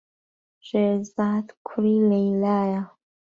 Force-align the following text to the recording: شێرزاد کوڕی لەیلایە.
شێرزاد 0.67 1.47
کوڕی 1.67 1.97
لەیلایە. 2.09 2.81